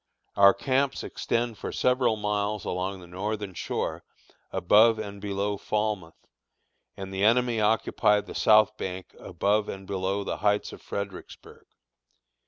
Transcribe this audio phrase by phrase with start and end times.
[0.35, 4.03] Our camps extend for several miles along the northern shore
[4.51, 6.25] above and below Falmouth,
[6.97, 11.67] and the enemy occupy the south bank above and below the Heights of Fredericksburg.